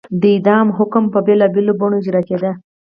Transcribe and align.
د 0.21 0.23
اعدام 0.35 0.67
حکم 0.77 1.03
به 1.07 1.09
په 1.13 1.19
بېلابېلو 1.25 1.73
بڼو 1.79 1.95
اجرا 2.01 2.21
کېده. 2.27 2.51